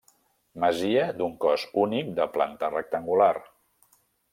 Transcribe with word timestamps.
Masia 0.63 1.03
d'un 1.19 1.37
cos 1.45 1.67
únic 1.85 2.11
de 2.21 2.29
planta 2.39 2.75
rectangular. 2.77 3.33